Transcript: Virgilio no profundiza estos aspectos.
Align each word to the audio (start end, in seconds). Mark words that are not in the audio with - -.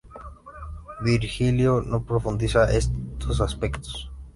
Virgilio 1.03 1.79
no 1.79 2.03
profundiza 2.03 2.65
estos 2.71 3.39
aspectos. 3.39 4.09